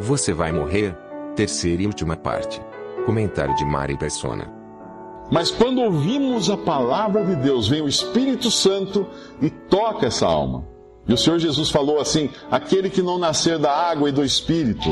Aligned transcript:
Você 0.00 0.32
vai 0.32 0.50
morrer? 0.50 0.96
Terceira 1.36 1.82
e 1.82 1.86
última 1.86 2.16
parte. 2.16 2.58
Comentário 3.04 3.54
de 3.54 3.66
Mari 3.66 3.98
Persona. 3.98 4.50
Mas 5.30 5.50
quando 5.50 5.82
ouvimos 5.82 6.48
a 6.48 6.56
palavra 6.56 7.22
de 7.22 7.36
Deus, 7.36 7.68
vem 7.68 7.82
o 7.82 7.88
Espírito 7.88 8.50
Santo 8.50 9.06
e 9.42 9.50
toca 9.50 10.06
essa 10.06 10.26
alma. 10.26 10.64
E 11.06 11.12
o 11.12 11.18
Senhor 11.18 11.38
Jesus 11.38 11.68
falou 11.68 12.00
assim: 12.00 12.30
aquele 12.50 12.88
que 12.88 13.02
não 13.02 13.18
nascer 13.18 13.58
da 13.58 13.70
água 13.70 14.08
e 14.08 14.12
do 14.12 14.24
Espírito, 14.24 14.88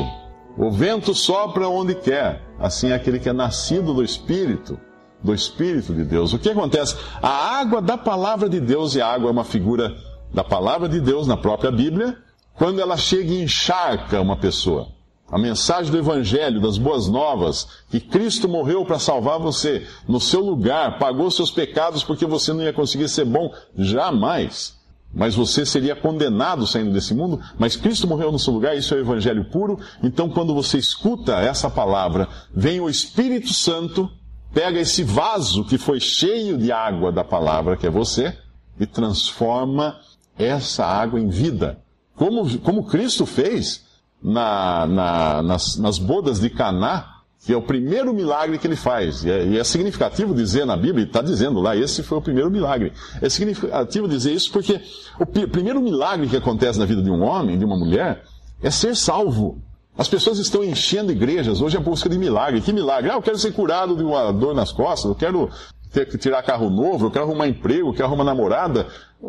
o 0.55 0.69
vento 0.69 1.15
sopra 1.15 1.67
onde 1.67 1.95
quer, 1.95 2.43
assim 2.59 2.91
é 2.91 2.93
aquele 2.93 3.17
que 3.17 3.29
é 3.29 3.33
nascido 3.33 3.95
do 3.95 4.03
Espírito, 4.03 4.79
do 5.23 5.33
Espírito 5.33 5.91
de 5.91 6.05
Deus. 6.05 6.33
O 6.33 6.39
que 6.39 6.51
acontece? 6.51 6.95
A 7.19 7.59
água 7.59 7.81
da 7.81 7.97
palavra 7.97 8.47
de 8.47 8.59
Deus, 8.59 8.93
e 8.93 9.01
a 9.01 9.07
água 9.07 9.29
é 9.29 9.31
uma 9.31 9.43
figura 9.43 9.91
da 10.31 10.43
palavra 10.43 10.87
de 10.87 11.01
Deus 11.01 11.25
na 11.25 11.35
própria 11.35 11.71
Bíblia, 11.71 12.15
quando 12.53 12.79
ela 12.79 12.95
chega 12.95 13.33
e 13.33 13.41
encharca 13.41 14.21
uma 14.21 14.37
pessoa. 14.37 14.98
A 15.31 15.37
mensagem 15.37 15.91
do 15.91 15.97
Evangelho, 15.97 16.59
das 16.59 16.77
boas 16.77 17.07
novas, 17.07 17.67
que 17.89 17.99
Cristo 17.99 18.49
morreu 18.49 18.83
para 18.83 18.97
salvar 18.97 19.39
você, 19.39 19.85
no 20.07 20.19
seu 20.19 20.41
lugar, 20.41 20.97
pagou 20.97 21.29
seus 21.29 21.51
pecados 21.51 22.03
porque 22.03 22.25
você 22.25 22.51
não 22.51 22.63
ia 22.63 22.73
conseguir 22.73 23.07
ser 23.09 23.25
bom 23.25 23.53
jamais. 23.77 24.77
Mas 25.13 25.35
você 25.35 25.65
seria 25.65 25.95
condenado 25.95 26.67
saindo 26.67 26.91
desse 26.91 27.13
mundo, 27.13 27.41
mas 27.57 27.75
Cristo 27.75 28.07
morreu 28.07 28.31
no 28.31 28.39
seu 28.39 28.53
lugar, 28.53 28.77
isso 28.77 28.93
é 28.93 28.97
o 28.97 29.01
Evangelho 29.01 29.45
puro. 29.45 29.79
Então, 30.03 30.29
quando 30.29 30.53
você 30.53 30.77
escuta 30.77 31.39
essa 31.39 31.69
palavra, 31.69 32.27
vem 32.53 32.79
o 32.79 32.89
Espírito 32.89 33.53
Santo, 33.53 34.09
pega 34.53 34.79
esse 34.79 35.03
vaso 35.03 35.65
que 35.65 35.77
foi 35.77 35.99
cheio 35.99 36.57
de 36.57 36.71
água 36.71 37.11
da 37.11 37.23
palavra, 37.23 37.77
que 37.77 37.87
é 37.87 37.89
você, 37.89 38.35
e 38.79 38.85
transforma 38.85 39.99
essa 40.37 40.85
água 40.85 41.19
em 41.19 41.27
vida. 41.27 41.79
Como, 42.15 42.59
como 42.59 42.85
Cristo 42.85 43.25
fez 43.25 43.88
na, 44.21 44.85
na, 44.85 45.41
nas, 45.41 45.77
nas 45.77 45.97
bodas 45.97 46.39
de 46.39 46.49
Caná, 46.49 47.19
que 47.45 47.53
é 47.53 47.57
o 47.57 47.61
primeiro 47.61 48.13
milagre 48.13 48.57
que 48.57 48.67
ele 48.67 48.75
faz. 48.75 49.23
E 49.23 49.31
é, 49.31 49.45
e 49.45 49.57
é 49.57 49.63
significativo 49.63 50.33
dizer 50.33 50.65
na 50.65 50.75
Bíblia, 50.75 51.05
está 51.05 51.21
dizendo 51.21 51.59
lá, 51.59 51.75
esse 51.75 52.03
foi 52.03 52.17
o 52.17 52.21
primeiro 52.21 52.51
milagre. 52.51 52.91
É 53.21 53.29
significativo 53.29 54.07
dizer 54.07 54.33
isso 54.33 54.51
porque 54.51 54.81
o 55.19 55.25
primeiro 55.25 55.81
milagre 55.81 56.27
que 56.27 56.35
acontece 56.35 56.77
na 56.77 56.85
vida 56.85 57.01
de 57.01 57.09
um 57.09 57.23
homem, 57.23 57.57
de 57.57 57.63
uma 57.63 57.77
mulher, 57.77 58.23
é 58.61 58.69
ser 58.69 58.95
salvo. 58.95 59.61
As 59.97 60.07
pessoas 60.07 60.37
estão 60.37 60.63
enchendo 60.63 61.11
igrejas 61.11 61.61
hoje 61.61 61.77
a 61.77 61.79
busca 61.79 62.09
de 62.09 62.17
milagre. 62.17 62.61
Que 62.61 62.73
milagre? 62.73 63.09
Ah, 63.09 63.15
eu 63.15 63.21
quero 63.21 63.37
ser 63.37 63.51
curado 63.53 63.95
de 63.95 64.03
uma 64.03 64.31
dor 64.31 64.53
nas 64.53 64.71
costas, 64.71 65.09
eu 65.09 65.15
quero 65.15 65.49
ter 65.91 66.07
que 66.07 66.17
tirar 66.17 66.43
carro 66.43 66.69
novo, 66.69 67.07
eu 67.07 67.11
quero 67.11 67.25
arrumar 67.25 67.47
emprego, 67.47 67.89
eu 67.89 67.93
quero 67.93 68.05
arrumar 68.05 68.25
namorada. 68.25 68.87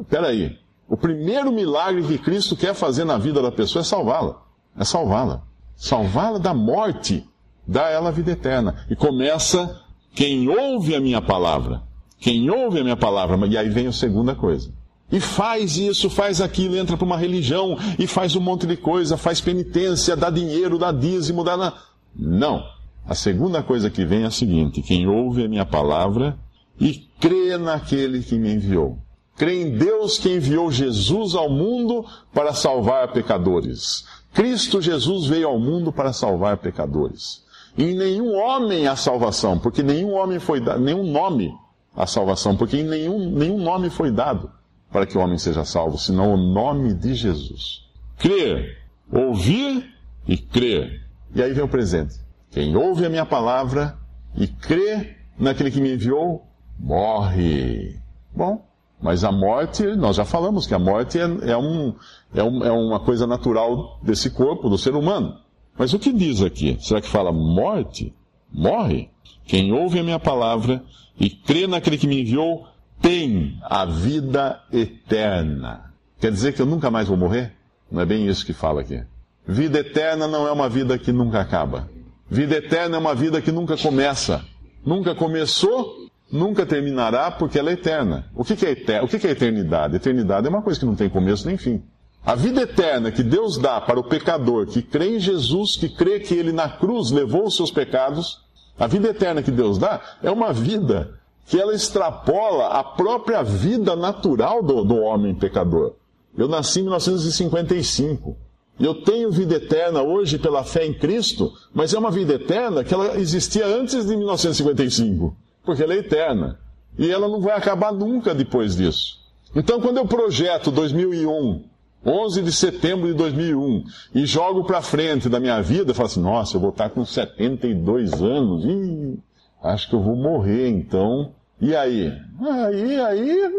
Peraí. 0.09 0.59
O 0.89 0.97
primeiro 0.97 1.53
milagre 1.53 2.03
que 2.03 2.19
Cristo 2.19 2.57
quer 2.57 2.75
fazer 2.75 3.05
na 3.05 3.17
vida 3.17 3.41
da 3.41 3.53
pessoa 3.53 3.81
é 3.81 3.85
salvá-la 3.85 4.50
é 4.77 4.85
salvá-la. 4.85 5.43
Salvá-la 5.77 6.39
da 6.39 6.53
morte, 6.53 7.27
dá 7.67 7.89
ela 7.89 8.09
a 8.09 8.13
vida 8.13 8.33
eterna. 8.33 8.85
E 8.91 8.97
começa 8.97 9.81
quem 10.15 10.49
ouve 10.49 10.95
a 10.95 11.01
minha 11.01 11.21
palavra. 11.23 11.83
Quem 12.19 12.51
ouve 12.51 12.81
a 12.81 12.85
minha 12.85 12.97
palavra, 12.97 13.47
e 13.47 13.57
aí 13.57 13.71
vem 13.71 13.87
a 13.87 13.93
segunda 13.93 14.35
coisa. 14.35 14.71
E 15.11 15.19
faz 15.19 15.77
isso, 15.77 16.09
faz 16.09 16.41
aquilo, 16.41 16.77
entra 16.77 16.97
para 16.97 17.07
uma 17.07 17.17
religião 17.17 17.77
e 17.99 18.07
faz 18.07 18.37
um 18.37 18.41
monte 18.41 18.67
de 18.67 18.77
coisa, 18.77 19.17
faz 19.17 19.41
penitência, 19.41 20.15
dá 20.15 20.31
dinheiro, 20.31 20.79
dá 20.79 20.93
dízimo, 20.93 21.43
dá. 21.43 21.73
Não. 22.15 22.63
A 23.07 23.15
segunda 23.15 23.63
coisa 23.63 23.91
que 23.91 24.05
vem 24.05 24.23
é 24.23 24.27
a 24.27 24.31
seguinte: 24.31 24.83
quem 24.83 25.09
ouve 25.09 25.45
a 25.45 25.49
minha 25.49 25.65
palavra 25.65 26.39
e 26.79 27.09
crê 27.19 27.57
naquele 27.57 28.23
que 28.23 28.39
me 28.39 28.53
enviou. 28.53 28.99
Crê 29.37 29.63
em 29.63 29.77
Deus 29.77 30.19
que 30.19 30.29
enviou 30.29 30.71
Jesus 30.71 31.35
ao 31.35 31.49
mundo 31.51 32.05
para 32.33 32.53
salvar 32.53 33.11
pecadores. 33.13 34.05
Cristo 34.33 34.81
Jesus 34.81 35.27
veio 35.27 35.49
ao 35.49 35.59
mundo 35.59 35.93
para 35.93 36.13
salvar 36.13 36.59
pecadores. 36.59 37.45
E 37.77 37.85
em 37.85 37.97
nenhum 37.97 38.35
homem 38.37 38.87
há 38.87 38.97
salvação, 38.97 39.59
porque 39.59 39.83
nenhum 39.83 40.13
homem 40.13 40.39
foi 40.39 40.61
dado, 40.61 40.81
nenhum 40.81 41.05
nome 41.05 41.53
há 41.97 42.07
salvação, 42.07 42.57
porque 42.57 42.79
em 42.79 42.85
nenhum, 42.85 43.31
nenhum 43.31 43.59
nome 43.59 43.91
foi 43.91 44.11
dado 44.11 44.51
para 44.91 45.07
que 45.07 45.17
o 45.17 45.21
homem 45.21 45.39
seja 45.39 45.65
salvo, 45.65 45.97
senão 45.99 46.35
o 46.35 46.37
nome 46.37 46.95
de 46.95 47.15
Jesus. 47.15 47.85
Crer, 48.19 48.79
ouvir 49.11 49.89
e 50.27 50.37
crer. 50.37 51.07
E 51.35 51.43
aí 51.43 51.53
vem 51.53 51.65
o 51.65 51.69
presente. 51.69 52.17
Quem 52.51 52.77
ouve 52.77 53.07
a 53.07 53.09
minha 53.09 53.25
palavra 53.25 53.97
e 54.37 54.47
crê 54.47 55.17
naquele 55.39 55.71
que 55.71 55.81
me 55.81 55.95
enviou, 55.95 56.47
morre. 56.79 58.01
Bom, 58.35 58.65
mas 59.03 59.25
a 59.25 59.33
morte, 59.33 59.83
nós 59.97 60.17
já 60.17 60.25
falamos 60.25 60.67
que 60.67 60.75
a 60.75 60.79
morte 60.79 61.19
é, 61.19 61.23
é, 61.23 61.57
um, 61.57 61.95
é, 62.35 62.43
um, 62.43 62.65
é 62.65 62.71
uma 62.71 63.01
coisa 63.01 63.27
natural 63.27 63.99
desse 64.03 64.31
corpo, 64.31 64.69
do 64.69 64.77
ser 64.77 64.95
humano. 64.95 65.37
Mas 65.77 65.95
o 65.95 65.99
que 65.99 66.13
diz 66.13 66.43
aqui? 66.43 66.77
Será 66.81 67.01
que 67.01 67.09
fala 67.09 67.33
morte? 67.33 68.15
Morre? 68.53 69.09
Quem 69.47 69.73
ouve 69.73 69.99
a 69.99 70.03
minha 70.03 70.19
palavra 70.19 70.85
e 71.19 71.31
crê 71.31 71.67
naquele 71.67 71.97
que 71.97 72.07
me 72.07 72.21
enviou 72.21 72.67
tem 73.01 73.59
a 73.63 73.87
vida 73.87 74.61
eterna. 74.71 75.93
Quer 76.21 76.31
dizer 76.31 76.53
que 76.53 76.61
eu 76.61 76.67
nunca 76.67 76.91
mais 76.91 77.09
vou 77.09 77.17
morrer? 77.17 77.53
Não 77.91 78.03
é 78.03 78.05
bem 78.05 78.27
isso 78.27 78.45
que 78.45 78.53
fala 78.53 78.83
aqui. 78.83 79.03
Vida 79.47 79.79
eterna 79.79 80.29
não 80.29 80.47
é 80.47 80.53
uma 80.53 80.69
vida 80.69 80.99
que 80.99 81.11
nunca 81.11 81.41
acaba. 81.41 81.89
Vida 82.29 82.57
eterna 82.57 82.97
é 82.97 83.01
uma 83.01 83.15
vida 83.15 83.41
que 83.41 83.51
nunca 83.51 83.77
começa. 83.77 84.45
Nunca 84.85 85.15
começou 85.15 86.10
nunca 86.31 86.65
terminará 86.65 87.31
porque 87.31 87.59
ela 87.59 87.71
é 87.71 87.75
eterna. 87.75 88.27
O 88.35 88.45
que, 88.45 88.65
é, 88.65 88.71
eterno? 88.71 89.07
O 89.07 89.09
que 89.09 89.27
é 89.27 89.31
eternidade? 89.31 89.97
Eternidade 89.97 90.47
é 90.47 90.51
uma 90.51 90.63
coisa 90.63 90.79
que 90.79 90.87
não 90.87 90.95
tem 90.95 91.09
começo 91.09 91.47
nem 91.47 91.57
fim. 91.57 91.83
A 92.25 92.35
vida 92.35 92.63
eterna 92.63 93.11
que 93.11 93.23
Deus 93.23 93.57
dá 93.57 93.81
para 93.81 93.99
o 93.99 94.05
pecador 94.05 94.67
que 94.67 94.83
crê 94.83 95.17
em 95.17 95.21
Jesus, 95.21 95.77
que 95.77 95.89
crê 95.89 96.21
que 96.21 96.35
ele 96.35 96.53
na 96.53 96.69
cruz 96.69 97.11
levou 97.11 97.47
os 97.47 97.57
seus 97.57 97.71
pecados, 97.71 98.43
a 98.79 98.87
vida 98.87 99.09
eterna 99.09 99.43
que 99.43 99.51
Deus 99.51 99.79
dá 99.79 100.01
é 100.23 100.31
uma 100.31 100.53
vida 100.53 101.19
que 101.47 101.59
ela 101.59 101.75
extrapola 101.75 102.69
a 102.69 102.85
própria 102.85 103.43
vida 103.43 103.97
natural 103.97 104.63
do, 104.63 104.85
do 104.85 104.97
homem 104.99 105.35
pecador. 105.35 105.95
Eu 106.37 106.47
nasci 106.47 106.81
em 106.81 106.85
1955. 106.85 108.37
Eu 108.79 109.03
tenho 109.03 109.33
vida 109.33 109.57
eterna 109.57 110.03
hoje 110.03 110.39
pela 110.39 110.63
fé 110.63 110.87
em 110.87 110.95
Cristo, 110.95 111.53
mas 111.75 111.93
é 111.93 111.99
uma 111.99 112.11
vida 112.11 112.35
eterna 112.35 112.85
que 112.85 112.95
ela 112.95 113.19
existia 113.19 113.67
antes 113.67 114.07
de 114.07 114.17
1955 114.17 115.37
porque 115.65 115.83
ela 115.83 115.95
é 115.95 115.99
eterna. 115.99 116.59
E 116.99 117.11
ela 117.11 117.29
não 117.29 117.41
vai 117.41 117.57
acabar 117.57 117.93
nunca 117.93 118.35
depois 118.35 118.77
disso. 118.77 119.21
Então, 119.55 119.81
quando 119.81 119.99
eu 119.99 120.07
projeto 120.07 120.71
2001, 120.71 121.65
11 122.05 122.43
de 122.43 122.53
setembro 122.53 123.09
de 123.09 123.15
2001, 123.15 123.85
e 124.15 124.25
jogo 124.27 124.65
para 124.65 124.81
frente 124.81 125.29
da 125.29 125.41
minha 125.41 125.61
vida, 125.61 125.91
eu 125.91 125.95
falo 125.95 126.07
assim: 126.07 126.21
nossa, 126.21 126.57
eu 126.57 126.61
vou 126.61 126.71
estar 126.71 126.91
com 126.91 127.05
72 127.05 128.13
anos, 128.23 128.65
e 128.65 129.19
acho 129.63 129.89
que 129.89 129.95
eu 129.95 130.03
vou 130.03 130.17
morrer 130.17 130.69
então. 130.69 131.33
E 131.61 131.75
aí? 131.75 132.13
Aí, 132.41 133.01
aí, 133.01 133.53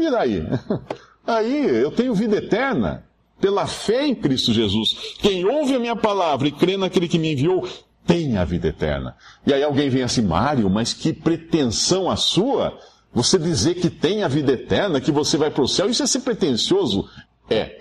e 0.00 0.10
daí? 0.10 0.42
Aí, 1.26 1.66
eu 1.82 1.90
tenho 1.90 2.14
vida 2.14 2.36
eterna 2.36 3.04
pela 3.38 3.66
fé 3.66 4.06
em 4.06 4.14
Cristo 4.14 4.50
Jesus. 4.50 5.14
Quem 5.18 5.44
ouve 5.44 5.74
a 5.74 5.78
minha 5.78 5.94
palavra 5.94 6.48
e 6.48 6.52
crê 6.52 6.78
naquele 6.78 7.06
que 7.06 7.18
me 7.18 7.32
enviou, 7.32 7.68
tem 8.08 8.38
a 8.38 8.44
vida 8.44 8.68
eterna. 8.68 9.14
E 9.46 9.52
aí 9.52 9.62
alguém 9.62 9.90
vem 9.90 10.02
assim, 10.02 10.22
Mário, 10.22 10.68
mas 10.70 10.94
que 10.94 11.12
pretensão 11.12 12.10
a 12.10 12.16
sua? 12.16 12.78
Você 13.12 13.38
dizer 13.38 13.74
que 13.74 13.90
tem 13.90 14.22
a 14.22 14.28
vida 14.28 14.52
eterna, 14.52 14.98
que 14.98 15.12
você 15.12 15.36
vai 15.36 15.50
para 15.50 15.62
o 15.62 15.68
céu, 15.68 15.90
isso 15.90 16.02
é 16.02 16.06
ser 16.06 16.20
pretensioso? 16.20 17.06
É. 17.50 17.78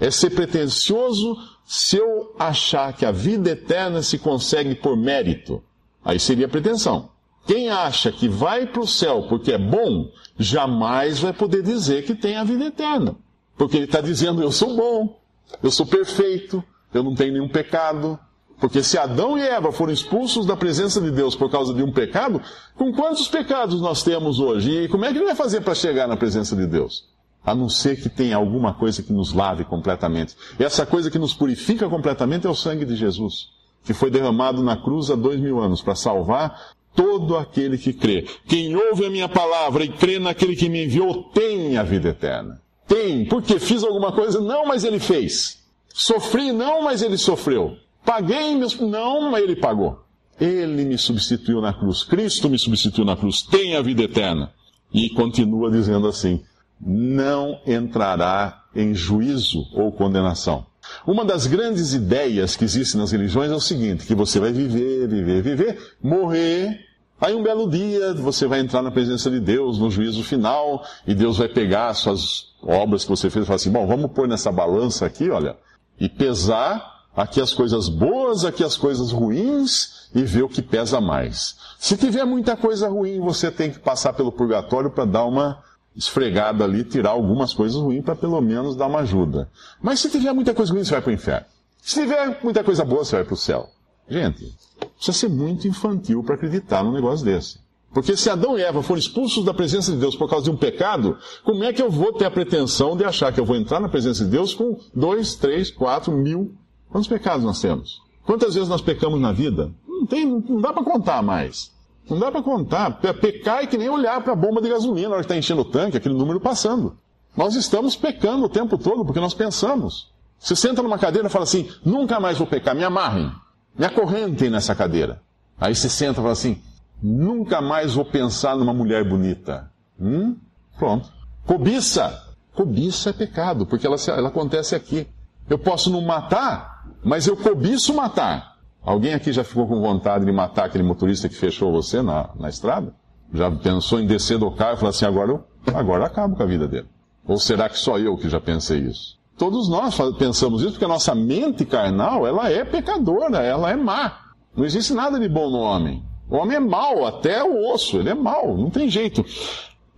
É 0.00 0.10
ser 0.10 0.30
pretensioso 0.30 1.36
se 1.66 1.98
eu 1.98 2.34
achar 2.38 2.94
que 2.94 3.04
a 3.04 3.12
vida 3.12 3.50
eterna 3.50 4.02
se 4.02 4.18
consegue 4.18 4.74
por 4.74 4.96
mérito. 4.96 5.62
Aí 6.02 6.18
seria 6.18 6.48
pretensão. 6.48 7.10
Quem 7.46 7.68
acha 7.68 8.10
que 8.10 8.28
vai 8.28 8.66
para 8.66 8.80
o 8.80 8.86
céu 8.86 9.26
porque 9.28 9.52
é 9.52 9.58
bom, 9.58 10.10
jamais 10.38 11.18
vai 11.18 11.34
poder 11.34 11.62
dizer 11.62 12.04
que 12.04 12.14
tem 12.14 12.36
a 12.36 12.44
vida 12.44 12.64
eterna. 12.64 13.14
Porque 13.58 13.76
ele 13.76 13.84
está 13.84 14.00
dizendo, 14.00 14.42
eu 14.42 14.50
sou 14.50 14.74
bom, 14.74 15.20
eu 15.62 15.70
sou 15.70 15.84
perfeito, 15.84 16.64
eu 16.94 17.02
não 17.02 17.14
tenho 17.14 17.34
nenhum 17.34 17.48
pecado, 17.48 18.18
porque 18.58 18.82
se 18.82 18.96
Adão 18.96 19.36
e 19.38 19.42
Eva 19.42 19.70
foram 19.70 19.92
expulsos 19.92 20.46
da 20.46 20.56
presença 20.56 21.00
de 21.00 21.10
Deus 21.10 21.34
por 21.34 21.50
causa 21.50 21.74
de 21.74 21.82
um 21.82 21.92
pecado, 21.92 22.40
com 22.74 22.92
quantos 22.92 23.28
pecados 23.28 23.80
nós 23.80 24.02
temos 24.02 24.40
hoje? 24.40 24.84
E 24.84 24.88
como 24.88 25.04
é 25.04 25.12
que 25.12 25.18
ele 25.18 25.26
vai 25.26 25.34
fazer 25.34 25.60
para 25.60 25.74
chegar 25.74 26.06
na 26.08 26.16
presença 26.16 26.56
de 26.56 26.66
Deus? 26.66 27.04
a 27.46 27.54
não 27.54 27.68
ser 27.68 28.02
que 28.02 28.08
tenha 28.08 28.36
alguma 28.36 28.74
coisa 28.74 29.04
que 29.04 29.12
nos 29.12 29.32
lave 29.32 29.64
completamente. 29.64 30.34
E 30.58 30.64
essa 30.64 30.84
coisa 30.84 31.08
que 31.08 31.18
nos 31.18 31.32
purifica 31.32 31.88
completamente 31.88 32.44
é 32.44 32.50
o 32.50 32.54
sangue 32.56 32.84
de 32.84 32.96
Jesus, 32.96 33.50
que 33.84 33.94
foi 33.94 34.10
derramado 34.10 34.64
na 34.64 34.76
cruz 34.76 35.12
há 35.12 35.14
dois 35.14 35.38
mil 35.38 35.60
anos 35.60 35.80
para 35.80 35.94
salvar 35.94 36.74
todo 36.92 37.36
aquele 37.36 37.78
que 37.78 37.92
crê. 37.92 38.26
Quem 38.48 38.74
ouve 38.74 39.06
a 39.06 39.10
minha 39.10 39.28
palavra 39.28 39.84
e 39.84 39.88
crê 39.88 40.18
naquele 40.18 40.56
que 40.56 40.68
me 40.68 40.86
enviou 40.86 41.22
tem 41.24 41.76
a 41.76 41.84
vida 41.84 42.08
eterna. 42.08 42.60
Tem, 42.88 43.24
porque 43.26 43.60
fiz 43.60 43.84
alguma 43.84 44.10
coisa? 44.10 44.40
Não, 44.40 44.66
mas 44.66 44.82
ele 44.82 44.98
fez. 44.98 45.62
Sofri? 45.94 46.50
Não, 46.50 46.82
mas 46.82 47.00
ele 47.00 47.16
sofreu. 47.16 47.76
Paguei 48.06 48.54
meus. 48.54 48.78
Não, 48.78 49.36
ele 49.36 49.56
pagou. 49.56 50.04
Ele 50.40 50.84
me 50.84 50.96
substituiu 50.96 51.60
na 51.60 51.74
cruz. 51.74 52.04
Cristo 52.04 52.48
me 52.48 52.56
substituiu 52.56 53.04
na 53.04 53.16
cruz. 53.16 53.42
Tem 53.42 53.76
a 53.76 53.82
vida 53.82 54.04
eterna. 54.04 54.52
E 54.94 55.10
continua 55.10 55.70
dizendo 55.70 56.06
assim: 56.06 56.42
não 56.80 57.60
entrará 57.66 58.62
em 58.74 58.94
juízo 58.94 59.66
ou 59.74 59.90
condenação. 59.90 60.64
Uma 61.04 61.24
das 61.24 61.48
grandes 61.48 61.94
ideias 61.94 62.54
que 62.54 62.64
existem 62.64 63.00
nas 63.00 63.10
religiões 63.10 63.50
é 63.50 63.54
o 63.54 63.60
seguinte: 63.60 64.06
que 64.06 64.14
você 64.14 64.38
vai 64.38 64.52
viver, 64.52 65.08
viver, 65.08 65.42
viver, 65.42 65.96
morrer. 66.00 66.86
Aí 67.20 67.34
um 67.34 67.42
belo 67.42 67.68
dia 67.68 68.12
você 68.14 68.46
vai 68.46 68.60
entrar 68.60 68.82
na 68.82 68.90
presença 68.90 69.30
de 69.30 69.40
Deus 69.40 69.78
no 69.78 69.90
juízo 69.90 70.22
final 70.22 70.84
e 71.06 71.14
Deus 71.14 71.38
vai 71.38 71.48
pegar 71.48 71.88
as 71.88 71.98
suas 71.98 72.54
obras 72.62 73.04
que 73.04 73.10
você 73.10 73.30
fez 73.30 73.42
e 73.42 73.46
falar 73.46 73.56
assim: 73.56 73.72
bom, 73.72 73.86
vamos 73.86 74.12
pôr 74.12 74.28
nessa 74.28 74.52
balança 74.52 75.06
aqui, 75.06 75.28
olha, 75.28 75.56
e 75.98 76.08
pesar 76.08 76.95
aqui 77.16 77.40
as 77.40 77.54
coisas 77.54 77.88
boas, 77.88 78.44
aqui 78.44 78.62
as 78.62 78.76
coisas 78.76 79.10
ruins 79.10 80.08
e 80.14 80.22
ver 80.22 80.42
o 80.42 80.48
que 80.48 80.60
pesa 80.60 81.00
mais. 81.00 81.56
Se 81.78 81.96
tiver 81.96 82.24
muita 82.24 82.56
coisa 82.56 82.88
ruim, 82.88 83.18
você 83.20 83.50
tem 83.50 83.70
que 83.70 83.78
passar 83.78 84.12
pelo 84.12 84.30
purgatório 84.30 84.90
para 84.90 85.04
dar 85.04 85.24
uma 85.24 85.62
esfregada 85.96 86.62
ali, 86.64 86.84
tirar 86.84 87.10
algumas 87.10 87.54
coisas 87.54 87.80
ruins 87.80 88.04
para 88.04 88.14
pelo 88.14 88.40
menos 88.40 88.76
dar 88.76 88.86
uma 88.86 89.00
ajuda. 89.00 89.48
Mas 89.80 90.00
se 90.00 90.10
tiver 90.10 90.32
muita 90.34 90.52
coisa 90.52 90.72
ruim, 90.72 90.84
você 90.84 90.90
vai 90.90 91.00
para 91.00 91.10
o 91.10 91.14
inferno. 91.14 91.46
Se 91.80 92.00
tiver 92.00 92.38
muita 92.42 92.62
coisa 92.62 92.84
boa, 92.84 93.04
você 93.04 93.16
vai 93.16 93.24
para 93.24 93.34
o 93.34 93.36
céu. 93.36 93.70
Gente, 94.08 94.54
precisa 94.96 95.18
ser 95.18 95.28
muito 95.28 95.66
infantil 95.66 96.22
para 96.22 96.34
acreditar 96.34 96.84
num 96.84 96.92
negócio 96.92 97.24
desse. 97.24 97.58
Porque 97.94 98.14
se 98.14 98.28
Adão 98.28 98.58
e 98.58 98.62
Eva 98.62 98.82
foram 98.82 98.98
expulsos 98.98 99.42
da 99.42 99.54
presença 99.54 99.90
de 99.90 99.96
Deus 99.96 100.14
por 100.14 100.28
causa 100.28 100.44
de 100.44 100.50
um 100.50 100.56
pecado, 100.56 101.16
como 101.42 101.64
é 101.64 101.72
que 101.72 101.80
eu 101.80 101.90
vou 101.90 102.12
ter 102.12 102.26
a 102.26 102.30
pretensão 102.30 102.94
de 102.94 103.04
achar 103.04 103.32
que 103.32 103.40
eu 103.40 103.44
vou 103.46 103.56
entrar 103.56 103.80
na 103.80 103.88
presença 103.88 104.22
de 104.22 104.30
Deus 104.30 104.54
com 104.54 104.78
dois, 104.94 105.34
três, 105.34 105.70
quatro 105.70 106.12
mil 106.12 106.54
Quantos 106.90 107.08
pecados 107.08 107.44
nós 107.44 107.60
temos? 107.60 108.00
Quantas 108.24 108.54
vezes 108.54 108.68
nós 108.68 108.80
pecamos 108.80 109.20
na 109.20 109.32
vida? 109.32 109.70
Não, 109.86 110.06
tem, 110.06 110.26
não 110.26 110.60
dá 110.60 110.72
para 110.72 110.82
contar 110.82 111.22
mais. 111.22 111.72
Não 112.08 112.18
dá 112.18 112.30
para 112.30 112.42
contar. 112.42 112.90
Pecar 113.00 113.62
é 113.62 113.66
que 113.66 113.78
nem 113.78 113.88
olhar 113.88 114.22
para 114.22 114.32
a 114.32 114.36
bomba 114.36 114.60
de 114.60 114.68
gasolina 114.68 115.08
na 115.08 115.14
hora 115.14 115.22
que 115.22 115.26
está 115.26 115.36
enchendo 115.36 115.62
o 115.62 115.64
tanque, 115.64 115.96
aquele 115.96 116.14
número 116.14 116.40
passando. 116.40 116.96
Nós 117.36 117.54
estamos 117.54 117.96
pecando 117.96 118.46
o 118.46 118.48
tempo 118.48 118.78
todo 118.78 119.04
porque 119.04 119.20
nós 119.20 119.34
pensamos. 119.34 120.10
Você 120.38 120.54
senta 120.54 120.82
numa 120.82 120.98
cadeira 120.98 121.28
e 121.28 121.30
fala 121.30 121.44
assim: 121.44 121.68
nunca 121.84 122.20
mais 122.20 122.38
vou 122.38 122.46
pecar, 122.46 122.74
me 122.74 122.84
amarrem, 122.84 123.30
me 123.76 123.84
acorrentem 123.84 124.50
nessa 124.50 124.74
cadeira. 124.74 125.20
Aí 125.60 125.74
você 125.74 125.88
senta 125.88 126.12
e 126.12 126.22
fala 126.22 126.32
assim: 126.32 126.60
nunca 127.02 127.60
mais 127.60 127.94
vou 127.94 128.04
pensar 128.04 128.56
numa 128.56 128.72
mulher 128.72 129.04
bonita. 129.04 129.70
Hum? 130.00 130.36
Pronto. 130.78 131.10
Cobiça. 131.46 132.22
Cobiça 132.54 133.10
é 133.10 133.12
pecado, 133.12 133.66
porque 133.66 133.86
ela, 133.86 133.96
ela 134.08 134.28
acontece 134.28 134.74
aqui. 134.74 135.06
Eu 135.48 135.58
posso 135.58 135.90
não 135.90 136.00
matar, 136.00 136.75
mas 137.04 137.26
eu 137.26 137.36
cobiço 137.36 137.94
matar. 137.94 138.56
Alguém 138.82 139.14
aqui 139.14 139.32
já 139.32 139.42
ficou 139.42 139.66
com 139.66 139.80
vontade 139.80 140.24
de 140.24 140.32
matar 140.32 140.66
aquele 140.66 140.84
motorista 140.84 141.28
que 141.28 141.34
fechou 141.34 141.72
você 141.72 142.02
na, 142.02 142.30
na 142.38 142.48
estrada? 142.48 142.94
Já 143.34 143.50
pensou 143.50 143.98
em 144.00 144.06
descer 144.06 144.38
do 144.38 144.50
carro 144.50 144.74
e 144.74 144.76
falar 144.78 144.90
assim, 144.90 145.04
agora 145.04 145.32
eu, 145.32 145.44
agora 145.74 146.02
eu 146.02 146.06
acabo 146.06 146.36
com 146.36 146.42
a 146.42 146.46
vida 146.46 146.68
dele? 146.68 146.86
Ou 147.26 147.38
será 147.38 147.68
que 147.68 147.78
só 147.78 147.98
eu 147.98 148.16
que 148.16 148.28
já 148.28 148.40
pensei 148.40 148.78
isso? 148.78 149.18
Todos 149.36 149.68
nós 149.68 149.96
pensamos 150.18 150.62
isso 150.62 150.72
porque 150.72 150.84
a 150.84 150.88
nossa 150.88 151.14
mente 151.14 151.64
carnal, 151.64 152.26
ela 152.26 152.50
é 152.50 152.64
pecadora, 152.64 153.38
ela 153.38 153.70
é 153.70 153.76
má. 153.76 154.20
Não 154.56 154.64
existe 154.64 154.94
nada 154.94 155.18
de 155.18 155.28
bom 155.28 155.50
no 155.50 155.58
homem. 155.58 156.02
O 156.30 156.36
homem 156.36 156.56
é 156.56 156.60
mau, 156.60 157.04
até 157.04 157.42
o 157.44 157.72
osso, 157.72 157.98
ele 157.98 158.08
é 158.08 158.14
mau, 158.14 158.56
não 158.56 158.70
tem 158.70 158.88
jeito 158.88 159.24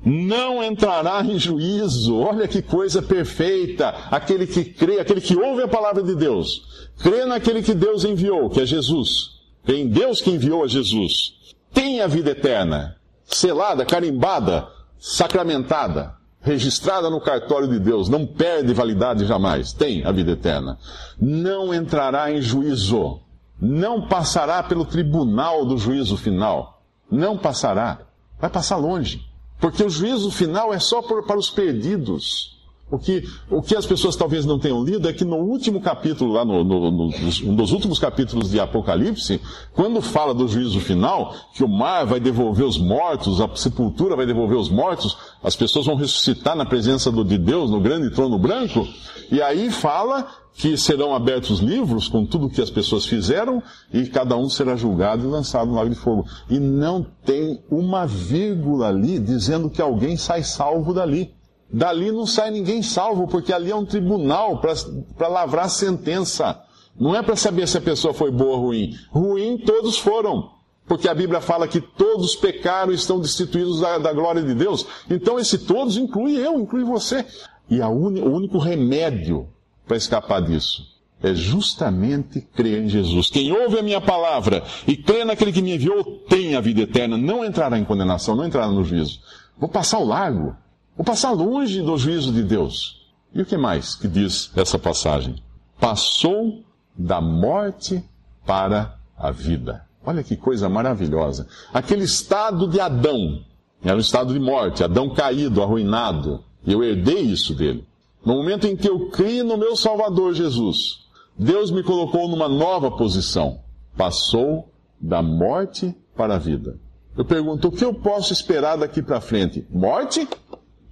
não 0.04 0.62
entrará 0.62 1.22
em 1.22 1.38
juízo. 1.38 2.18
Olha 2.18 2.46
que 2.46 2.62
coisa 2.62 3.02
perfeita. 3.02 3.88
Aquele 4.10 4.46
que 4.46 4.64
crê, 4.64 5.00
aquele 5.00 5.20
que 5.20 5.36
ouve 5.36 5.62
a 5.62 5.68
palavra 5.68 6.02
de 6.02 6.14
Deus, 6.14 6.90
crê 6.98 7.24
naquele 7.24 7.62
que 7.62 7.74
Deus 7.74 8.04
enviou, 8.04 8.48
que 8.48 8.60
é 8.60 8.66
Jesus. 8.66 9.38
Crê 9.64 9.78
em 9.78 9.88
Deus 9.88 10.20
que 10.20 10.30
enviou 10.30 10.64
a 10.64 10.68
Jesus. 10.68 11.34
Tem 11.72 12.00
a 12.00 12.06
vida 12.06 12.30
eterna, 12.30 12.96
selada, 13.24 13.84
carimbada, 13.84 14.68
sacramentada, 14.98 16.14
registrada 16.40 17.10
no 17.10 17.20
cartório 17.20 17.68
de 17.68 17.78
Deus, 17.78 18.08
não 18.08 18.26
perde 18.26 18.72
validade 18.72 19.26
jamais. 19.26 19.72
Tem 19.72 20.04
a 20.04 20.12
vida 20.12 20.32
eterna. 20.32 20.78
Não 21.20 21.74
entrará 21.74 22.32
em 22.32 22.40
juízo. 22.40 23.20
Não 23.60 24.06
passará 24.06 24.62
pelo 24.62 24.84
tribunal 24.84 25.66
do 25.66 25.76
juízo 25.76 26.16
final. 26.16 26.82
Não 27.10 27.36
passará. 27.36 27.98
Vai 28.40 28.48
passar 28.48 28.76
longe. 28.76 29.27
Porque 29.60 29.82
o 29.82 29.90
juízo 29.90 30.30
final 30.30 30.72
é 30.72 30.78
só 30.78 31.02
por, 31.02 31.24
para 31.24 31.38
os 31.38 31.50
perdidos. 31.50 32.58
O 32.90 32.98
que, 32.98 33.22
o 33.50 33.60
que 33.60 33.76
as 33.76 33.84
pessoas 33.84 34.16
talvez 34.16 34.46
não 34.46 34.58
tenham 34.58 34.82
lido 34.82 35.06
é 35.08 35.12
que 35.12 35.24
no 35.24 35.36
último 35.36 35.78
capítulo, 35.78 36.32
lá 36.32 36.42
no, 36.42 36.64
no, 36.64 36.90
no, 36.90 37.04
um 37.44 37.54
dos 37.54 37.70
últimos 37.70 37.98
capítulos 37.98 38.50
de 38.50 38.58
Apocalipse, 38.58 39.42
quando 39.74 40.00
fala 40.00 40.32
do 40.32 40.48
juízo 40.48 40.80
final, 40.80 41.34
que 41.52 41.62
o 41.62 41.68
mar 41.68 42.06
vai 42.06 42.18
devolver 42.18 42.64
os 42.64 42.78
mortos, 42.78 43.42
a 43.42 43.56
sepultura 43.56 44.16
vai 44.16 44.24
devolver 44.24 44.56
os 44.56 44.70
mortos, 44.70 45.18
as 45.42 45.54
pessoas 45.54 45.84
vão 45.84 45.96
ressuscitar 45.96 46.56
na 46.56 46.64
presença 46.64 47.12
do, 47.12 47.22
de 47.22 47.36
Deus 47.36 47.70
no 47.70 47.78
grande 47.78 48.10
trono 48.10 48.38
branco, 48.38 48.88
e 49.30 49.42
aí 49.42 49.70
fala 49.70 50.26
que 50.58 50.76
serão 50.76 51.14
abertos 51.14 51.60
livros 51.60 52.08
com 52.08 52.26
tudo 52.26 52.46
o 52.46 52.50
que 52.50 52.60
as 52.60 52.68
pessoas 52.68 53.06
fizeram 53.06 53.62
e 53.92 54.06
cada 54.06 54.36
um 54.36 54.50
será 54.50 54.74
julgado 54.74 55.22
e 55.22 55.30
lançado 55.30 55.68
no 55.70 55.76
lago 55.76 55.88
de 55.88 55.94
fogo. 55.94 56.26
E 56.50 56.58
não 56.58 57.06
tem 57.24 57.62
uma 57.70 58.04
vírgula 58.04 58.88
ali 58.88 59.20
dizendo 59.20 59.70
que 59.70 59.80
alguém 59.80 60.16
sai 60.16 60.42
salvo 60.42 60.92
dali. 60.92 61.32
Dali 61.72 62.10
não 62.10 62.26
sai 62.26 62.50
ninguém 62.50 62.82
salvo, 62.82 63.28
porque 63.28 63.52
ali 63.52 63.70
é 63.70 63.76
um 63.76 63.84
tribunal 63.84 64.60
para 64.60 65.28
lavrar 65.28 65.70
sentença. 65.70 66.60
Não 66.98 67.14
é 67.14 67.22
para 67.22 67.36
saber 67.36 67.68
se 67.68 67.78
a 67.78 67.80
pessoa 67.80 68.12
foi 68.12 68.32
boa 68.32 68.56
ou 68.56 68.62
ruim. 68.64 68.94
Ruim 69.10 69.58
todos 69.58 69.96
foram. 69.96 70.50
Porque 70.88 71.08
a 71.08 71.14
Bíblia 71.14 71.40
fala 71.40 71.68
que 71.68 71.80
todos 71.80 72.34
pecaram 72.34 72.90
e 72.90 72.96
estão 72.96 73.20
destituídos 73.20 73.80
da, 73.80 73.98
da 73.98 74.12
glória 74.12 74.42
de 74.42 74.54
Deus. 74.54 74.84
Então 75.08 75.38
esse 75.38 75.58
todos 75.58 75.96
inclui 75.96 76.36
eu, 76.36 76.58
inclui 76.58 76.82
você. 76.82 77.24
E 77.70 77.80
uni, 77.80 78.20
o 78.20 78.32
único 78.32 78.58
remédio 78.58 79.46
para 79.88 79.96
escapar 79.96 80.42
disso? 80.42 80.86
É 81.20 81.34
justamente 81.34 82.40
crer 82.40 82.84
em 82.84 82.88
Jesus. 82.88 83.28
Quem 83.28 83.50
ouve 83.50 83.78
a 83.78 83.82
minha 83.82 84.00
palavra 84.00 84.62
e 84.86 84.96
crê 84.96 85.24
naquele 85.24 85.50
que 85.50 85.62
me 85.62 85.74
enviou 85.74 86.04
tem 86.28 86.54
a 86.54 86.60
vida 86.60 86.82
eterna, 86.82 87.16
não 87.16 87.44
entrará 87.44 87.76
em 87.76 87.84
condenação, 87.84 88.36
não 88.36 88.46
entrará 88.46 88.68
no 88.68 88.84
juízo. 88.84 89.18
Vou 89.58 89.68
passar 89.68 89.98
o 89.98 90.04
largo, 90.04 90.54
vou 90.96 91.04
passar 91.04 91.32
longe 91.32 91.82
do 91.82 91.98
juízo 91.98 92.32
de 92.32 92.44
Deus. 92.44 93.08
E 93.34 93.42
o 93.42 93.46
que 93.46 93.56
mais 93.56 93.96
que 93.96 94.06
diz 94.06 94.52
essa 94.54 94.78
passagem? 94.78 95.42
Passou 95.80 96.62
da 96.96 97.20
morte 97.20 98.02
para 98.46 98.96
a 99.16 99.30
vida. 99.30 99.84
Olha 100.04 100.22
que 100.22 100.36
coisa 100.36 100.68
maravilhosa. 100.68 101.48
Aquele 101.74 102.04
estado 102.04 102.68
de 102.68 102.80
Adão, 102.80 103.44
era 103.82 103.96
um 103.96 104.00
estado 104.00 104.32
de 104.32 104.40
morte, 104.40 104.84
Adão 104.84 105.10
caído, 105.10 105.62
arruinado. 105.62 106.44
Eu 106.66 106.82
herdei 106.82 107.22
isso 107.22 107.54
dele. 107.54 107.84
No 108.28 108.34
momento 108.34 108.66
em 108.66 108.76
que 108.76 108.86
eu 108.86 109.08
criei 109.08 109.42
no 109.42 109.56
meu 109.56 109.74
Salvador 109.74 110.34
Jesus, 110.34 111.06
Deus 111.34 111.70
me 111.70 111.82
colocou 111.82 112.28
numa 112.28 112.46
nova 112.46 112.90
posição. 112.90 113.60
Passou 113.96 114.68
da 115.00 115.22
morte 115.22 115.96
para 116.14 116.34
a 116.34 116.38
vida. 116.38 116.78
Eu 117.16 117.24
pergunto, 117.24 117.68
o 117.68 117.72
que 117.72 117.82
eu 117.82 117.94
posso 117.94 118.34
esperar 118.34 118.76
daqui 118.76 119.00
para 119.00 119.18
frente? 119.18 119.66
Morte? 119.70 120.28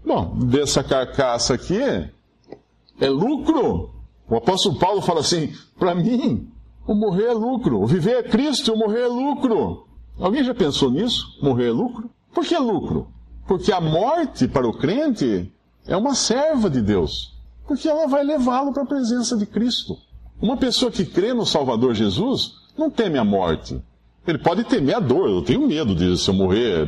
Bom, 0.02 0.34
dessa 0.46 0.82
carcaça 0.82 1.52
aqui 1.52 1.78
é 1.78 3.10
lucro. 3.10 3.90
O 4.26 4.36
apóstolo 4.36 4.78
Paulo 4.78 5.02
fala 5.02 5.20
assim: 5.20 5.52
para 5.78 5.94
mim, 5.94 6.50
o 6.86 6.94
morrer 6.94 7.26
é 7.26 7.34
lucro. 7.34 7.82
O 7.82 7.86
viver 7.86 8.16
é 8.16 8.22
Cristo, 8.22 8.72
o 8.72 8.78
morrer 8.78 9.02
é 9.02 9.08
lucro. 9.08 9.86
Alguém 10.18 10.42
já 10.42 10.54
pensou 10.54 10.90
nisso? 10.90 11.38
Morrer 11.42 11.68
é 11.68 11.70
lucro? 11.70 12.08
Por 12.32 12.46
que 12.46 12.56
lucro? 12.56 13.08
Porque 13.46 13.70
a 13.72 13.80
morte 13.82 14.48
para 14.48 14.66
o 14.66 14.72
crente 14.72 15.52
é 15.86 15.96
uma 15.96 16.14
serva 16.14 16.68
de 16.68 16.80
Deus, 16.80 17.34
porque 17.66 17.88
ela 17.88 18.06
vai 18.06 18.24
levá-lo 18.24 18.72
para 18.72 18.82
a 18.82 18.86
presença 18.86 19.36
de 19.36 19.46
Cristo. 19.46 19.96
Uma 20.40 20.56
pessoa 20.56 20.90
que 20.90 21.04
crê 21.04 21.32
no 21.32 21.46
Salvador 21.46 21.94
Jesus 21.94 22.54
não 22.76 22.90
teme 22.90 23.18
a 23.18 23.24
morte. 23.24 23.80
Ele 24.26 24.38
pode 24.38 24.64
temer 24.64 24.96
a 24.96 25.00
dor. 25.00 25.28
Eu 25.28 25.42
tenho 25.42 25.66
medo 25.66 25.94
de 25.94 26.18
se 26.18 26.28
eu 26.28 26.34
morrer 26.34 26.86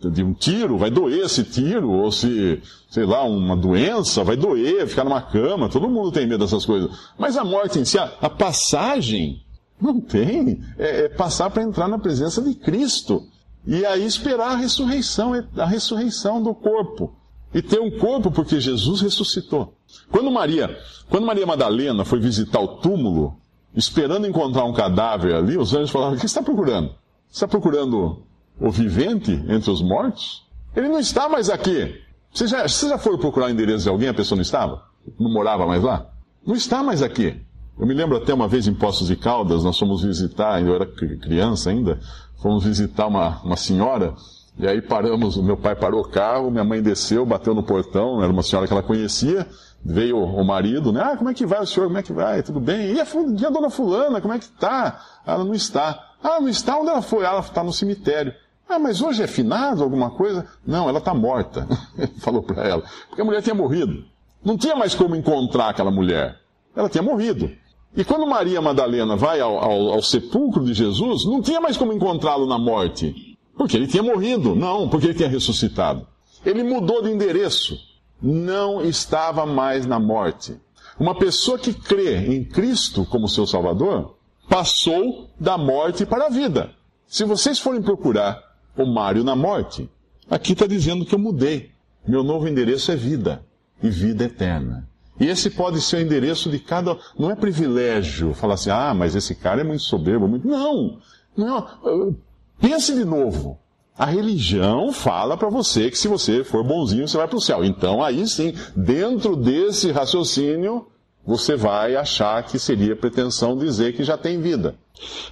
de 0.00 0.22
um 0.22 0.32
tiro, 0.32 0.78
vai 0.78 0.90
doer 0.90 1.24
esse 1.24 1.44
tiro, 1.44 1.90
ou 1.90 2.10
se, 2.10 2.62
sei 2.88 3.04
lá, 3.04 3.24
uma 3.24 3.56
doença, 3.56 4.24
vai 4.24 4.36
doer, 4.36 4.86
ficar 4.86 5.04
numa 5.04 5.20
cama, 5.20 5.68
todo 5.68 5.88
mundo 5.88 6.12
tem 6.12 6.26
medo 6.26 6.44
dessas 6.44 6.64
coisas. 6.64 6.90
Mas 7.18 7.36
a 7.36 7.44
morte 7.44 7.78
em 7.78 7.84
si, 7.84 7.98
a, 7.98 8.10
a 8.20 8.30
passagem, 8.30 9.42
não 9.80 10.00
tem. 10.00 10.62
É, 10.78 11.04
é 11.04 11.08
passar 11.08 11.50
para 11.50 11.62
entrar 11.62 11.88
na 11.88 11.98
presença 11.98 12.40
de 12.40 12.54
Cristo. 12.54 13.22
E 13.66 13.84
aí 13.84 14.06
esperar 14.06 14.52
a 14.52 14.56
ressurreição, 14.56 15.32
a 15.56 15.66
ressurreição 15.66 16.42
do 16.42 16.54
corpo. 16.54 17.14
E 17.56 17.62
ter 17.62 17.80
um 17.80 17.90
corpo 17.90 18.30
porque 18.30 18.60
Jesus 18.60 19.00
ressuscitou. 19.00 19.72
Quando 20.10 20.30
Maria, 20.30 20.78
quando 21.08 21.24
Maria 21.24 21.46
Madalena 21.46 22.04
foi 22.04 22.20
visitar 22.20 22.60
o 22.60 22.68
túmulo, 22.68 23.34
esperando 23.74 24.26
encontrar 24.26 24.66
um 24.66 24.74
cadáver 24.74 25.34
ali, 25.34 25.56
os 25.56 25.74
anjos 25.74 25.90
falaram: 25.90 26.12
O 26.12 26.14
que 26.16 26.20
você 26.20 26.26
está 26.26 26.42
procurando? 26.42 26.88
Você 27.26 27.36
está 27.36 27.48
procurando 27.48 28.22
o 28.60 28.70
vivente 28.70 29.32
entre 29.48 29.70
os 29.70 29.80
mortos? 29.80 30.44
Ele 30.76 30.88
não 30.88 30.98
está 30.98 31.30
mais 31.30 31.48
aqui. 31.48 31.98
Você 32.30 32.46
já, 32.46 32.68
você 32.68 32.90
já 32.90 32.98
foi 32.98 33.16
procurar 33.16 33.46
o 33.46 33.50
endereço 33.50 33.84
de 33.84 33.88
alguém, 33.88 34.10
a 34.10 34.14
pessoa 34.14 34.36
não 34.36 34.42
estava? 34.42 34.82
Não 35.18 35.32
morava 35.32 35.66
mais 35.66 35.82
lá? 35.82 36.10
Não 36.46 36.54
está 36.54 36.82
mais 36.82 37.00
aqui. 37.00 37.40
Eu 37.78 37.86
me 37.86 37.94
lembro 37.94 38.18
até 38.18 38.34
uma 38.34 38.48
vez 38.48 38.68
em 38.68 38.74
Poços 38.74 39.08
de 39.08 39.16
Caldas, 39.16 39.64
nós 39.64 39.78
fomos 39.78 40.02
visitar, 40.02 40.62
eu 40.62 40.74
era 40.74 40.84
criança 40.84 41.70
ainda, 41.70 41.98
fomos 42.42 42.64
visitar 42.64 43.06
uma, 43.06 43.40
uma 43.42 43.56
senhora, 43.56 44.14
e 44.58 44.66
aí 44.66 44.80
paramos, 44.80 45.36
meu 45.36 45.56
pai 45.56 45.76
parou 45.76 46.00
o 46.00 46.08
carro, 46.08 46.50
minha 46.50 46.64
mãe 46.64 46.80
desceu, 46.80 47.26
bateu 47.26 47.54
no 47.54 47.62
portão, 47.62 48.22
era 48.22 48.32
uma 48.32 48.42
senhora 48.42 48.66
que 48.66 48.72
ela 48.72 48.82
conhecia, 48.82 49.46
veio 49.84 50.18
o 50.18 50.44
marido, 50.44 50.90
né? 50.92 51.02
Ah, 51.02 51.16
como 51.16 51.28
é 51.28 51.34
que 51.34 51.44
vai 51.44 51.60
o 51.60 51.66
senhor? 51.66 51.86
Como 51.86 51.98
é 51.98 52.02
que 52.02 52.12
vai? 52.12 52.42
Tudo 52.42 52.58
bem? 52.58 52.94
E 52.94 53.00
a, 53.00 53.06
e 53.38 53.46
a 53.46 53.50
dona 53.50 53.68
fulana, 53.68 54.20
como 54.20 54.32
é 54.32 54.38
que 54.38 54.44
está? 54.44 55.00
Ela 55.26 55.44
não 55.44 55.52
está. 55.52 56.12
Ah, 56.22 56.40
não 56.40 56.48
está? 56.48 56.78
Onde 56.78 56.88
ela 56.88 57.02
foi? 57.02 57.26
Ah, 57.26 57.30
ela 57.30 57.40
está 57.40 57.62
no 57.62 57.72
cemitério. 57.72 58.32
Ah, 58.68 58.78
mas 58.78 59.02
hoje 59.02 59.22
é 59.22 59.26
finado 59.26 59.82
alguma 59.82 60.10
coisa? 60.10 60.46
Não, 60.66 60.88
ela 60.88 60.98
está 60.98 61.14
morta. 61.14 61.68
Falou 62.18 62.42
para 62.42 62.66
ela. 62.66 62.82
Porque 63.08 63.20
a 63.20 63.24
mulher 63.24 63.42
tinha 63.42 63.54
morrido. 63.54 64.04
Não 64.42 64.56
tinha 64.56 64.74
mais 64.74 64.94
como 64.94 65.14
encontrar 65.14 65.68
aquela 65.68 65.90
mulher. 65.90 66.36
Ela 66.74 66.88
tinha 66.88 67.02
morrido. 67.02 67.50
E 67.94 68.04
quando 68.04 68.26
Maria 68.26 68.60
Madalena 68.60 69.16
vai 69.16 69.40
ao, 69.40 69.58
ao, 69.58 69.92
ao 69.92 70.02
sepulcro 70.02 70.64
de 70.64 70.74
Jesus, 70.74 71.24
não 71.24 71.40
tinha 71.40 71.60
mais 71.60 71.76
como 71.76 71.92
encontrá-lo 71.92 72.46
na 72.46 72.58
morte. 72.58 73.14
Porque 73.56 73.76
ele 73.76 73.86
tinha 73.86 74.02
morrido. 74.02 74.54
Não, 74.54 74.88
porque 74.88 75.06
ele 75.06 75.14
tinha 75.14 75.28
ressuscitado. 75.28 76.06
Ele 76.44 76.62
mudou 76.62 77.02
de 77.02 77.10
endereço. 77.10 77.78
Não 78.20 78.82
estava 78.82 79.46
mais 79.46 79.86
na 79.86 79.98
morte. 79.98 80.60
Uma 80.98 81.14
pessoa 81.14 81.58
que 81.58 81.72
crê 81.72 82.16
em 82.34 82.44
Cristo 82.44 83.04
como 83.06 83.28
seu 83.28 83.46
Salvador 83.46 84.16
passou 84.48 85.28
da 85.38 85.58
morte 85.58 86.06
para 86.06 86.26
a 86.26 86.30
vida. 86.30 86.70
Se 87.06 87.24
vocês 87.24 87.58
forem 87.58 87.82
procurar 87.82 88.40
o 88.76 88.86
Mário 88.86 89.24
na 89.24 89.36
morte, 89.36 89.88
aqui 90.30 90.52
está 90.52 90.66
dizendo 90.66 91.04
que 91.04 91.14
eu 91.14 91.18
mudei. 91.18 91.70
Meu 92.06 92.22
novo 92.22 92.48
endereço 92.48 92.92
é 92.92 92.96
vida 92.96 93.44
e 93.82 93.90
vida 93.90 94.24
eterna. 94.24 94.88
E 95.18 95.26
esse 95.26 95.50
pode 95.50 95.80
ser 95.80 95.96
o 95.96 96.00
endereço 96.00 96.50
de 96.50 96.58
cada. 96.58 96.96
Não 97.18 97.30
é 97.30 97.34
privilégio 97.34 98.34
falar 98.34 98.54
assim, 98.54 98.70
ah, 98.70 98.94
mas 98.94 99.14
esse 99.14 99.34
cara 99.34 99.62
é 99.62 99.64
muito 99.64 99.82
soberbo. 99.82 100.28
Muito... 100.28 100.46
Não! 100.46 100.98
não. 101.36 102.16
Pense 102.60 102.94
de 102.94 103.04
novo. 103.04 103.58
A 103.98 104.04
religião 104.04 104.92
fala 104.92 105.36
para 105.36 105.48
você 105.48 105.90
que 105.90 105.96
se 105.96 106.06
você 106.06 106.44
for 106.44 106.62
bonzinho, 106.62 107.08
você 107.08 107.16
vai 107.16 107.26
para 107.26 107.38
o 107.38 107.40
céu. 107.40 107.64
Então, 107.64 108.02
aí 108.02 108.26
sim, 108.28 108.52
dentro 108.76 109.34
desse 109.34 109.90
raciocínio, 109.90 110.86
você 111.24 111.56
vai 111.56 111.96
achar 111.96 112.42
que 112.44 112.58
seria 112.58 112.94
pretensão 112.94 113.56
dizer 113.56 113.94
que 113.94 114.04
já 114.04 114.18
tem 114.18 114.40
vida. 114.40 114.76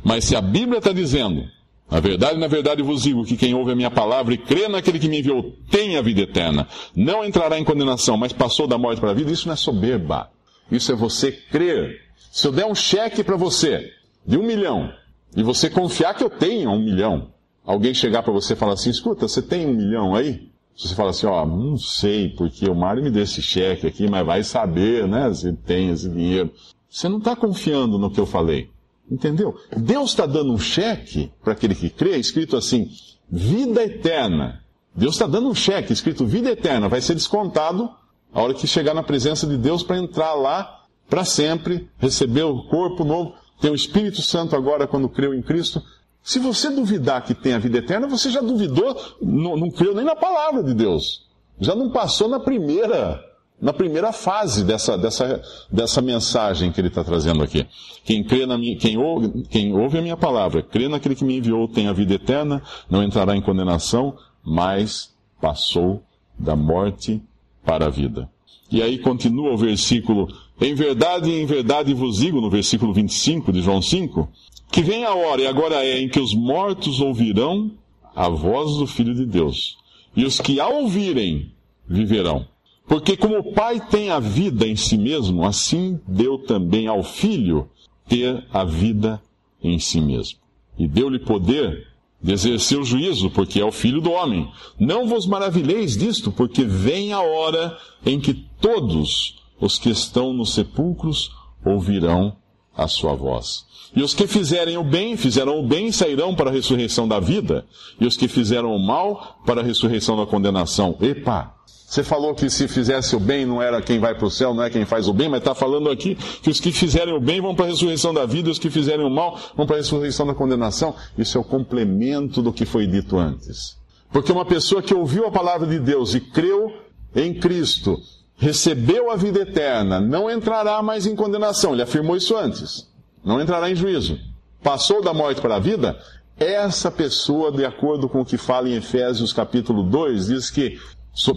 Mas 0.03 0.25
se 0.25 0.35
a 0.35 0.41
Bíblia 0.41 0.79
está 0.79 0.93
dizendo, 0.93 1.45
na 1.91 2.01
verdade, 2.01 2.39
na 2.39 2.47
verdade 2.47 2.83
vos 2.83 3.03
digo 3.03 3.25
que 3.25 3.37
quem 3.37 3.55
ouve 3.55 3.73
a 3.73 3.77
minha 3.77 3.91
palavra 3.91 4.33
e 4.33 4.39
crê 4.39 4.67
naquele 4.67 4.99
que 4.99 5.09
me 5.09 5.19
enviou 5.21 5.53
tem 5.71 5.97
a 5.97 6.03
vida 6.03 6.23
eterna. 6.23 6.67
Não 6.97 7.25
entrará 7.25 7.59
em 7.59 7.65
condenação, 7.65 8.17
mas 8.17 8.33
passou 8.33 8.67
da 8.67 8.79
morte 8.79 9.01
para 9.01 9.11
a 9.11 9.15
vida. 9.15 9.31
Isso 9.31 9.47
não 9.47 9.53
é 9.53 9.57
soberba. 9.57 10.31
Isso 10.73 10.91
é 10.91 10.95
você 10.95 11.31
crer. 11.31 12.01
Se 12.33 12.47
eu 12.47 12.53
der 12.53 12.67
um 12.67 12.75
cheque 12.75 13.23
para 13.23 13.37
você 13.37 13.93
de 14.27 14.39
um 14.39 14.43
milhão 14.43 14.91
e 15.37 15.43
você 15.43 15.69
confiar 15.69 16.15
que 16.15 16.23
eu 16.23 16.31
tenho 16.31 16.71
um 16.71 16.79
milhão, 16.79 17.29
alguém 17.65 17.93
chegar 17.93 18.23
para 18.23 18.33
você 18.33 18.53
e 18.53 18.57
falar 18.57 18.75
assim: 18.75 18.91
escuta, 18.91 19.27
você 19.29 19.43
tem 19.43 19.67
um 19.67 19.75
milhão 19.75 20.15
aí? 20.15 20.51
Você 20.77 20.95
fala 20.95 21.11
assim: 21.11 21.27
ó, 21.27 21.45
não 21.45 21.77
sei, 21.77 22.31
porque 22.31 22.69
o 22.69 22.75
Mário 22.75 23.03
me 23.03 23.11
deu 23.11 23.23
esse 23.23 23.43
cheque 23.43 23.87
aqui, 23.87 24.09
mas 24.09 24.27
vai 24.27 24.43
saber, 24.43 25.07
né, 25.07 25.33
se 25.33 25.53
tem 25.53 25.91
esse 25.91 26.09
dinheiro. 26.09 26.51
Você 26.89 27.09
não 27.09 27.19
está 27.19 27.35
confiando 27.35 27.99
no 27.99 28.11
que 28.11 28.21
eu 28.21 28.27
falei. 28.27 28.71
Entendeu? 29.11 29.59
Deus 29.77 30.11
está 30.11 30.25
dando 30.25 30.53
um 30.53 30.59
cheque 30.59 31.31
para 31.43 31.53
aquele 31.53 31.75
que 31.75 31.91
crê, 31.91 32.17
escrito 32.17 32.57
assim: 32.57 32.89
vida 33.29 33.83
eterna. 33.83 34.63
Deus 34.95 35.15
está 35.15 35.27
dando 35.27 35.49
um 35.49 35.55
cheque 35.55 35.93
escrito 35.93 36.25
vida 36.25 36.51
eterna, 36.51 36.89
vai 36.89 37.01
ser 37.01 37.15
descontado 37.15 37.91
a 38.33 38.41
hora 38.41 38.55
que 38.55 38.67
chegar 38.67 38.95
na 38.95 39.03
presença 39.03 39.47
de 39.47 39.57
Deus 39.57 39.83
para 39.83 39.99
entrar 39.99 40.35
lá 40.35 40.85
para 41.09 41.25
sempre, 41.25 41.89
receber 41.99 42.45
o 42.45 42.65
corpo 42.65 43.05
novo, 43.05 43.35
ter 43.61 43.71
o 43.71 43.75
Espírito 43.75 44.23
Santo 44.23 44.57
agora 44.57 44.87
quando 44.87 45.09
creu 45.09 45.35
em 45.35 45.43
Cristo. 45.43 45.83
Se 46.23 46.39
você 46.39 46.71
duvidar 46.71 47.23
que 47.23 47.35
tem 47.35 47.53
a 47.53 47.59
vida 47.59 47.79
eterna, 47.79 48.07
você 48.07 48.31
já 48.31 48.41
duvidou, 48.41 48.97
não, 49.21 49.57
não 49.57 49.71
creu 49.71 49.95
nem 49.95 50.05
na 50.05 50.17
palavra 50.17 50.63
de 50.63 50.73
Deus. 50.73 51.27
Já 51.61 51.75
não 51.75 51.91
passou 51.91 52.29
na 52.29 52.41
primeira, 52.41 53.23
na 53.61 53.73
primeira 53.73 54.13
fase 54.13 54.65
dessa, 54.65 54.97
dessa, 54.97 55.43
dessa 55.71 56.01
mensagem 56.01 56.73
que 56.73 56.81
ele 56.81 56.89
está 56.89 57.05
trazendo 57.05 57.43
aqui. 57.43 57.67
Quem, 58.05 58.25
crê 58.25 58.47
na 58.47 58.57
minha, 58.57 58.77
quem, 58.77 58.97
ouve, 58.97 59.43
quem 59.51 59.75
ouve 59.75 59.99
a 59.99 60.03
minha 60.03 60.17
palavra, 60.17 60.63
crê 60.63 60.89
naquele 60.89 61.15
que 61.15 61.25
me 61.25 61.37
enviou, 61.37 61.69
tem 61.69 61.89
a 61.89 61.93
vida 61.93 62.15
eterna, 62.15 62.63
não 62.89 63.03
entrará 63.03 63.37
em 63.37 63.43
condenação, 63.43 64.17
mas 64.43 65.15
passou 65.41 66.03
da 66.39 66.57
morte 66.57 67.23
para 67.65 67.87
a 67.87 67.91
vida. 67.91 68.31
E 68.75 68.83
aí 68.83 68.99
continua 68.99 69.53
o 69.53 69.57
versículo, 69.57 70.27
em 70.61 70.75
verdade, 70.75 71.31
em 71.31 71.47
verdade 71.47 71.95
vos 71.95 72.17
digo, 72.17 72.41
no 72.41 72.51
versículo 72.51 72.93
25 72.93 73.53
de 73.53 73.63
João 73.63 73.81
5, 73.81 74.29
que 74.73 74.83
vem 74.83 75.05
a 75.05 75.15
hora, 75.15 75.43
e 75.43 75.47
agora 75.47 75.77
é, 75.77 76.01
em 76.01 76.09
que 76.09 76.19
os 76.19 76.35
mortos 76.35 77.01
ouvirão 77.01 77.71
a 78.17 78.29
voz 78.29 78.75
do 78.75 78.85
Filho 78.85 79.15
de 79.15 79.25
Deus. 79.25 79.79
E 80.17 80.25
os 80.25 80.41
que 80.41 80.59
a 80.59 80.67
ouvirem 80.67 81.53
viverão. 81.87 82.49
Porque 82.89 83.17
como 83.17 83.39
o 83.39 83.53
Pai 83.53 83.79
tem 83.79 84.11
a 84.11 84.19
vida 84.19 84.67
em 84.67 84.75
si 84.75 84.99
mesmo, 84.99 85.45
assim 85.45 86.01
deu 86.05 86.37
também 86.37 86.89
ao 86.89 87.05
Filho 87.05 87.69
ter 88.09 88.45
a 88.53 88.65
vida 88.65 89.23
em 89.63 89.79
si 89.79 90.01
mesmo. 90.01 90.41
E 90.77 90.89
deu-lhe 90.89 91.21
poder 91.21 91.87
de 92.25 92.33
exercer 92.33 92.79
o 92.79 92.85
juízo, 92.85 93.29
porque 93.29 93.61
é 93.61 93.65
o 93.65 93.71
Filho 93.71 94.01
do 94.01 94.11
homem. 94.11 94.51
Não 94.81 95.07
vos 95.07 95.27
maravilheis 95.27 95.95
disto, 95.95 96.33
porque 96.33 96.65
vem 96.65 97.13
a 97.13 97.21
hora 97.21 97.77
em 98.05 98.19
que 98.19 98.33
todos 98.33 99.43
os 99.61 99.79
que 99.79 99.91
estão 99.91 100.33
nos 100.33 100.55
sepulcros 100.55 101.31
ouvirão 101.63 102.35
a 102.75 102.89
sua 102.89 103.15
voz. 103.15 103.67
E 103.95 104.03
os 104.03 104.15
que 104.15 104.27
fizerem 104.27 104.79
o 104.79 104.83
bem, 104.83 105.19
fizeram 105.19 105.61
o 105.61 105.63
bem, 105.63 105.93
sairão 105.93 106.35
para 106.35 106.49
a 106.49 106.53
ressurreição 106.53 107.07
da 107.07 107.21
vida. 107.21 107.67
E 108.01 108.07
os 108.07 108.17
que 108.17 108.27
fizeram 108.27 108.75
o 108.75 108.85
mal, 108.85 109.39
para 109.45 109.61
a 109.61 109.65
ressurreição 109.65 110.17
da 110.17 110.25
condenação. 110.25 110.97
Epa! 111.03 111.54
Você 111.95 112.03
falou 112.03 112.35
que 112.35 112.51
se 112.51 112.67
fizesse 112.67 113.15
o 113.15 113.21
bem 113.21 113.47
não 113.47 113.63
era 113.63 113.81
quem 113.81 114.01
vai 114.01 114.17
para 114.17 114.27
o 114.27 114.31
céu, 114.31 114.53
não 114.53 114.65
é 114.65 114.69
quem 114.69 114.85
faz 114.85 115.07
o 115.07 115.13
bem, 115.13 115.29
mas 115.29 115.39
está 115.39 115.55
falando 115.55 115.89
aqui 115.89 116.17
que 116.43 116.51
os 116.51 116.59
que 116.59 116.73
fizerem 116.73 117.15
o 117.15 117.21
bem 117.21 117.41
vão 117.41 117.55
para 117.55 117.67
a 117.67 117.69
ressurreição 117.69 118.13
da 118.13 118.27
vida, 118.27 118.51
os 118.51 118.59
que 118.59 118.69
fizerem 118.69 119.07
o 119.07 119.11
mal 119.11 119.39
vão 119.57 119.65
para 119.65 119.77
a 119.77 119.79
ressurreição 119.79 120.27
da 120.27 120.35
condenação. 120.35 120.97
Isso 121.17 121.39
é 121.39 121.41
o 121.41 121.45
complemento 121.45 122.43
do 122.43 122.53
que 122.53 122.67
foi 122.67 122.85
dito 122.89 123.17
antes. 123.17 123.77
Porque 124.13 124.33
uma 124.33 124.45
pessoa 124.45 124.83
que 124.83 124.93
ouviu 124.93 125.25
a 125.27 125.31
palavra 125.31 125.69
de 125.69 125.79
Deus 125.79 126.17
e 126.17 126.21
creu 126.21 126.73
em 127.15 127.33
Cristo, 127.33 128.01
recebeu 128.37 129.13
a 129.13 129.15
vida 129.15 129.43
eterna, 129.43 130.01
não 130.01 130.29
entrará 130.29 130.83
mais 130.83 131.07
em 131.07 131.15
condenação. 131.15 131.75
Ele 131.75 131.83
afirmou 131.83 132.17
isso 132.17 132.37
antes 132.37 132.93
não 133.25 133.41
entrará 133.41 133.71
em 133.71 133.75
juízo. 133.75 134.19
Passou 134.63 135.03
da 135.03 135.15
morte 135.15 135.41
para 135.41 135.57
a 135.57 135.61
vida, 135.61 135.99
essa 136.37 136.91
pessoa, 136.91 137.51
de 137.51 137.65
acordo 137.65 138.09
com 138.09 138.21
o 138.21 138.25
que 138.25 138.37
fala 138.37 138.69
em 138.69 138.75
Efésios 138.75 139.33
capítulo 139.33 139.83
2, 139.85 140.27
diz 140.27 140.51
que 140.51 140.79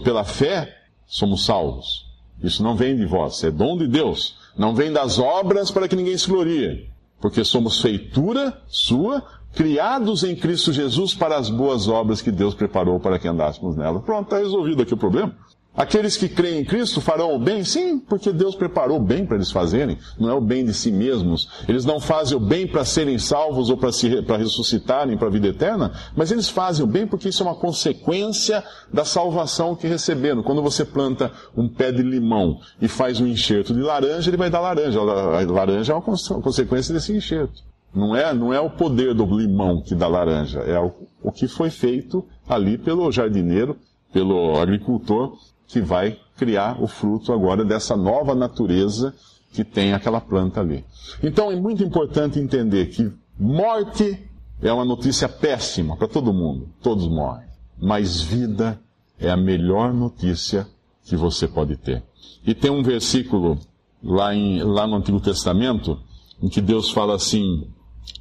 pela 0.04 0.24
fé 0.24 0.76
somos 1.06 1.46
salvos. 1.46 2.06
Isso 2.42 2.62
não 2.62 2.76
vem 2.76 2.96
de 2.96 3.06
vós, 3.06 3.44
é 3.44 3.52
dom 3.52 3.78
de 3.78 3.88
Deus. 3.88 4.38
Não 4.58 4.76
vem 4.76 4.92
das 4.92 5.20
obras 5.20 5.72
para 5.72 5.88
que 5.88 5.96
ninguém 5.96 6.18
se 6.18 6.28
glorie. 6.30 6.90
Porque 7.20 7.44
somos 7.44 7.82
feitura 7.82 8.62
sua, 8.68 9.24
criados 9.54 10.24
em 10.24 10.36
Cristo 10.36 10.72
Jesus 10.72 11.16
para 11.16 11.38
as 11.38 11.50
boas 11.50 11.88
obras 11.88 12.22
que 12.22 12.32
Deus 12.32 12.54
preparou 12.54 13.00
para 13.00 13.18
que 13.18 13.28
andássemos 13.28 13.76
nela. 13.76 14.00
Pronto, 14.00 14.26
está 14.26 14.38
resolvido 14.38 14.82
aqui 14.84 14.94
o 14.94 14.98
problema. 14.98 15.36
Aqueles 15.78 16.18
que 16.18 16.28
creem 16.28 16.62
em 16.62 16.66
Cristo 16.66 17.00
farão 17.00 17.36
o 17.36 17.38
bem? 17.38 17.64
Sim, 17.64 18.00
porque 18.00 18.34
Deus 18.34 18.56
preparou 18.56 18.98
o 18.98 19.04
bem 19.04 19.28
para 19.28 19.36
eles 19.36 19.52
fazerem, 19.52 19.96
não 20.20 20.28
é 20.28 20.34
o 20.34 20.42
bem 20.42 20.66
de 20.66 20.74
si 20.74 20.92
mesmos. 20.92 21.48
Eles 21.68 21.86
não 21.86 22.00
fazem 22.00 22.36
o 22.36 22.40
bem 22.40 22.66
para 22.66 22.84
serem 22.84 23.20
salvos 23.20 23.70
ou 23.70 23.78
para, 23.78 23.92
se, 23.92 24.08
ressuscitarem 24.10 25.16
para 25.16 25.28
a 25.28 25.32
vida 25.32 25.50
eterna, 25.50 25.92
mas 26.16 26.32
eles 26.32 26.50
fazem 26.50 26.84
o 26.84 26.88
bem 26.88 27.06
porque 27.06 27.30
isso 27.30 27.44
é 27.44 27.46
uma 27.46 27.54
consequência 27.54 28.64
da 28.92 29.06
salvação 29.06 29.76
que 29.76 29.86
receberam. 29.86 30.42
Quando 30.42 30.64
você 30.64 30.84
planta 30.84 31.32
um 31.56 31.70
pé 31.70 31.92
de 31.92 32.02
limão 32.02 32.60
e 32.82 32.88
faz 32.88 33.22
um 33.22 33.28
enxerto 33.28 33.72
de 33.72 33.80
laranja, 33.80 34.32
ele 34.32 34.38
vai 34.38 34.50
dar 34.50 34.62
laranja. 34.62 35.00
A 35.00 35.04
laranja 35.04 35.94
é 35.94 35.96
uma 35.96 36.42
consequência 36.42 36.92
desse 36.92 37.16
enxerto. 37.16 37.62
Não 37.94 38.16
é, 38.16 38.34
não 38.34 38.52
é 38.52 38.60
o 38.60 38.72
poder 38.72 39.14
do 39.14 39.26
limão 39.26 39.84
que 39.84 39.94
dá 39.94 40.08
laranja, 40.08 40.60
é 40.62 40.80
o, 40.80 40.92
o 41.22 41.32
que 41.32 41.48
foi 41.48 41.70
feito 41.70 42.26
ali 42.50 42.80
pelo 42.80 43.12
jardineiro, 43.12 43.78
pelo 44.12 44.60
agricultor 44.60 45.38
que 45.68 45.82
vai 45.82 46.18
criar 46.38 46.82
o 46.82 46.88
fruto 46.88 47.34
agora 47.34 47.66
dessa 47.66 47.96
nova 47.96 48.34
natureza 48.34 49.14
que 49.52 49.64
tem 49.64 49.94
aquela 49.94 50.22
planta 50.22 50.60
ali. 50.60 50.86
Então 51.22 51.52
é 51.52 51.56
muito 51.56 51.84
importante 51.84 52.40
entender 52.40 52.88
que 52.88 53.12
morte 53.40 54.28
é 54.62 54.72
uma 54.72 54.86
notícia 54.86 55.28
péssima 55.28 55.96
para 55.96 56.08
todo 56.08 56.34
mundo, 56.34 56.70
todos 56.82 57.08
morrem. 57.08 57.48
Mas 57.80 58.22
vida 58.22 58.80
é 59.20 59.30
a 59.30 59.38
melhor 59.38 59.94
notícia 59.94 60.68
que 61.06 61.16
você 61.16 61.48
pode 61.48 61.76
ter. 61.78 62.04
E 62.46 62.54
tem 62.54 62.72
um 62.72 62.84
versículo 62.84 63.60
lá, 64.04 64.34
em, 64.34 64.62
lá 64.64 64.88
no 64.88 64.96
Antigo 64.96 65.20
Testamento 65.20 66.00
em 66.42 66.50
que 66.50 66.62
Deus 66.62 66.92
fala 66.92 67.16
assim, 67.16 67.68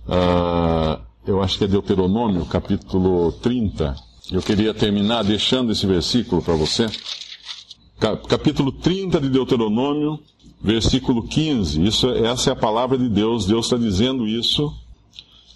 uh, 0.06 1.00
eu 1.26 1.42
acho 1.42 1.58
que 1.58 1.64
é 1.64 1.68
Deuteronômio, 1.68 2.44
capítulo 2.46 3.32
30. 3.32 3.94
Eu 4.32 4.42
queria 4.42 4.72
terminar 4.72 5.22
deixando 5.22 5.72
esse 5.72 5.86
versículo 5.86 6.42
para 6.42 6.54
você. 6.54 6.86
Capítulo 7.98 8.72
30 8.72 9.18
de 9.20 9.30
Deuteronômio, 9.30 10.20
versículo 10.60 11.26
15. 11.26 11.82
Isso, 11.82 12.10
essa 12.10 12.50
é 12.50 12.52
a 12.52 12.56
palavra 12.56 12.98
de 12.98 13.08
Deus. 13.08 13.46
Deus 13.46 13.66
está 13.66 13.78
dizendo 13.78 14.28
isso. 14.28 14.70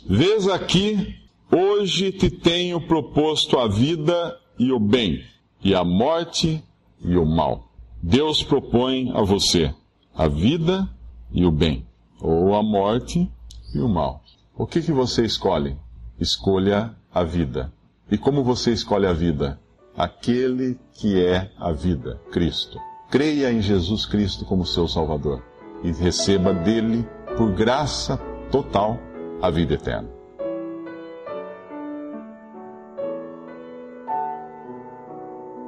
Vês 0.09 0.49
aqui, 0.49 1.17
hoje 1.53 2.11
te 2.11 2.31
tenho 2.31 2.81
proposto 2.81 3.59
a 3.59 3.69
vida 3.69 4.39
e 4.59 4.73
o 4.73 4.81
bem, 4.81 5.23
e 5.63 5.75
a 5.75 5.85
morte 5.85 6.65
e 7.05 7.15
o 7.15 7.27
mal. 7.27 7.71
Deus 8.03 8.43
propõe 8.43 9.11
a 9.15 9.23
você 9.23 9.75
a 10.15 10.27
vida 10.27 10.89
e 11.31 11.45
o 11.45 11.51
bem, 11.51 11.87
ou 12.21 12.55
a 12.55 12.63
morte 12.63 13.31
e 13.75 13.79
o 13.81 13.89
mal. 13.89 14.25
O 14.57 14.67
que, 14.67 14.81
que 14.81 14.93
você 14.93 15.25
escolhe? 15.25 15.77
Escolha 16.19 16.95
a 17.13 17.23
vida. 17.23 17.71
E 18.11 18.17
como 18.17 18.43
você 18.43 18.73
escolhe 18.73 19.07
a 19.07 19.13
vida? 19.13 19.61
Aquele 19.97 20.79
que 20.93 21.25
é 21.25 21.51
a 21.59 21.73
vida, 21.73 22.21
Cristo. 22.31 22.79
Creia 23.11 23.53
em 23.53 23.61
Jesus 23.61 24.07
Cristo 24.07 24.45
como 24.45 24.65
seu 24.65 24.87
Salvador 24.87 25.43
e 25.83 25.91
receba 25.93 26.53
dele, 26.53 27.05
por 27.37 27.53
graça 27.53 28.17
total, 28.51 28.99
a 29.43 29.51
vida 29.51 29.75
eterna. 29.75 30.09